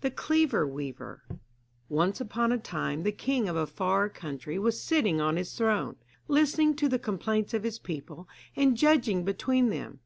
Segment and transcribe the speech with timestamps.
[0.00, 1.22] THE CLEVER WEAVER
[1.90, 5.96] Once upon a time the king of a far country was sitting on his throne,
[6.28, 10.00] listening to the complaints of his people, and judging between them.